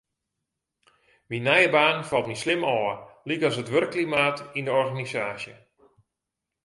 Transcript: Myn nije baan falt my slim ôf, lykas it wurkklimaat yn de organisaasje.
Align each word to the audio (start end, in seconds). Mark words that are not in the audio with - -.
Myn 1.29 1.43
nije 1.47 1.67
baan 1.75 1.99
falt 2.09 2.27
my 2.29 2.37
slim 2.43 2.61
ôf, 2.77 2.99
lykas 3.27 3.55
it 3.61 3.71
wurkklimaat 3.73 4.37
yn 4.57 4.65
de 4.67 4.73
organisaasje. 4.83 5.55